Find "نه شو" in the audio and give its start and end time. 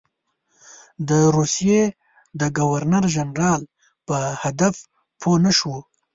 5.45-5.75